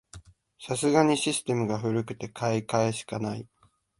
[0.59, 3.47] さすがにシステムが古くて買い替えしかない